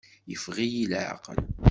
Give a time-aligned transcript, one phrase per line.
[0.29, 1.39] Yeffeɣ-iyi laɛqel.